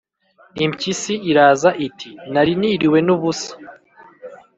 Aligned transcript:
impyisi 0.65 1.13
iraza, 1.31 1.69
iti: 1.87 2.09
"nari 2.33 2.53
niriwe 2.59 2.99
n' 3.07 3.11
ubusa, 3.15 3.53